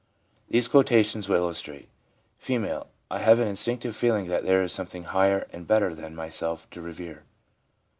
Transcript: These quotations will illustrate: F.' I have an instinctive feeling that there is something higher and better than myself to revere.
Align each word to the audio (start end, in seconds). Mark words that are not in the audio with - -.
These 0.49 0.67
quotations 0.67 1.29
will 1.29 1.35
illustrate: 1.35 1.87
F.' 2.41 2.85
I 3.11 3.19
have 3.19 3.37
an 3.37 3.47
instinctive 3.47 3.95
feeling 3.95 4.29
that 4.29 4.43
there 4.45 4.63
is 4.63 4.73
something 4.73 5.03
higher 5.03 5.47
and 5.51 5.67
better 5.67 5.93
than 5.93 6.15
myself 6.15 6.67
to 6.71 6.81
revere. 6.81 7.21